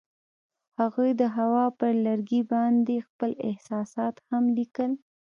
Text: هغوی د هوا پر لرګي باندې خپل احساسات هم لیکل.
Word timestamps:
هغوی 0.79 1.11
د 1.21 1.23
هوا 1.37 1.65
پر 1.79 1.93
لرګي 2.05 2.41
باندې 2.51 3.05
خپل 3.07 3.31
احساسات 3.49 4.15
هم 4.29 4.43
لیکل. 4.57 4.91